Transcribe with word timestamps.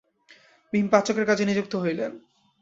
ভীম 0.73 0.85
পাচকের 0.87 1.25
কাজে 1.25 1.43
নিযুক্ত 1.45 1.73
হইলেন। 1.75 2.11